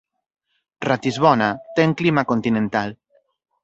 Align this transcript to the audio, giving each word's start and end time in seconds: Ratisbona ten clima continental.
Ratisbona 0.87 1.49
ten 1.77 1.93
clima 2.01 2.25
continental. 2.35 2.89